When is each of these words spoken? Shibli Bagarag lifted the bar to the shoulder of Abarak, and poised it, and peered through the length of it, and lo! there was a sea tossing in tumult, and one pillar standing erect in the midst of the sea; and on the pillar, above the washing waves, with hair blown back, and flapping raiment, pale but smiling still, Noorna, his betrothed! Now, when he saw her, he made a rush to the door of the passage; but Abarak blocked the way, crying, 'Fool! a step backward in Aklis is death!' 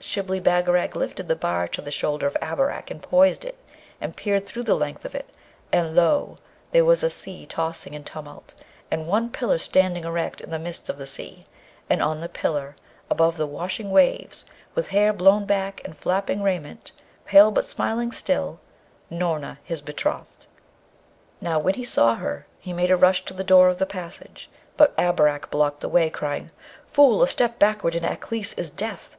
Shibli 0.00 0.40
Bagarag 0.40 0.96
lifted 0.96 1.28
the 1.28 1.36
bar 1.36 1.68
to 1.68 1.80
the 1.80 1.92
shoulder 1.92 2.26
of 2.26 2.36
Abarak, 2.42 2.90
and 2.90 3.00
poised 3.00 3.44
it, 3.44 3.56
and 4.00 4.16
peered 4.16 4.44
through 4.44 4.64
the 4.64 4.74
length 4.74 5.04
of 5.04 5.14
it, 5.14 5.30
and 5.70 5.94
lo! 5.94 6.38
there 6.72 6.84
was 6.84 7.04
a 7.04 7.08
sea 7.08 7.46
tossing 7.46 7.94
in 7.94 8.02
tumult, 8.02 8.54
and 8.90 9.06
one 9.06 9.30
pillar 9.30 9.58
standing 9.58 10.02
erect 10.02 10.40
in 10.40 10.50
the 10.50 10.58
midst 10.58 10.88
of 10.88 10.98
the 10.98 11.06
sea; 11.06 11.46
and 11.88 12.02
on 12.02 12.18
the 12.20 12.28
pillar, 12.28 12.74
above 13.08 13.36
the 13.36 13.46
washing 13.46 13.92
waves, 13.92 14.44
with 14.74 14.88
hair 14.88 15.12
blown 15.12 15.44
back, 15.46 15.80
and 15.84 15.96
flapping 15.96 16.42
raiment, 16.42 16.90
pale 17.24 17.52
but 17.52 17.64
smiling 17.64 18.10
still, 18.10 18.58
Noorna, 19.08 19.58
his 19.62 19.80
betrothed! 19.80 20.46
Now, 21.40 21.60
when 21.60 21.74
he 21.74 21.84
saw 21.84 22.16
her, 22.16 22.48
he 22.58 22.72
made 22.72 22.90
a 22.90 22.96
rush 22.96 23.24
to 23.26 23.34
the 23.34 23.44
door 23.44 23.68
of 23.68 23.78
the 23.78 23.86
passage; 23.86 24.50
but 24.76 24.96
Abarak 24.98 25.48
blocked 25.48 25.78
the 25.78 25.88
way, 25.88 26.10
crying, 26.10 26.50
'Fool! 26.88 27.22
a 27.22 27.28
step 27.28 27.60
backward 27.60 27.94
in 27.94 28.04
Aklis 28.04 28.52
is 28.54 28.68
death!' 28.68 29.16